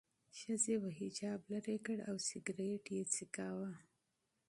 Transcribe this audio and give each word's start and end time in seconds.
ښځې 0.39 0.75
به 0.81 0.89
حجاب 0.99 1.39
لرې 1.51 1.77
کړ 1.85 1.97
او 2.09 2.15
سیګرټ 2.27 2.83
به 2.95 2.99
څکاوه. 3.13 3.71